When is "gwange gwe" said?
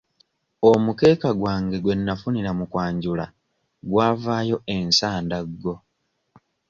1.39-1.93